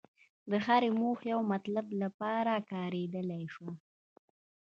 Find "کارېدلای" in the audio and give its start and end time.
2.71-3.43